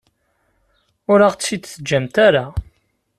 Ur 1.11 1.19
aɣ-tt-id-teǧǧamt 1.27 2.15
ara. 2.27 2.45